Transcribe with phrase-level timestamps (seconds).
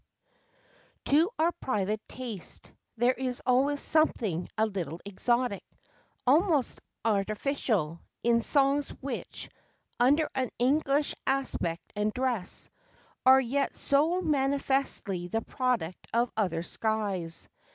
[1.05, 5.63] "To our private taste, there is always something a little exotic,
[6.25, 9.51] almost artificial, in songs which,
[9.99, 12.67] under an English aspect and dress,
[13.27, 17.47] are yet so manifestly the product of other skies.